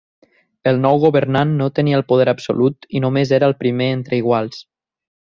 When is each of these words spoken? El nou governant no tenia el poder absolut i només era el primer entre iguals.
El 0.69 0.79
nou 0.85 0.95
governant 1.03 1.51
no 1.59 1.67
tenia 1.79 1.99
el 1.99 2.05
poder 2.13 2.25
absolut 2.33 2.87
i 2.99 3.05
només 3.07 3.33
era 3.41 3.51
el 3.53 3.57
primer 3.63 3.91
entre 3.99 4.19
iguals. 4.25 4.63